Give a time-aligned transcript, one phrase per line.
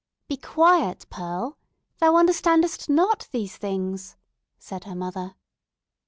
[0.27, 4.17] "Be quiet, Pearl—thou understandest not these things,"
[4.57, 5.35] said her mother.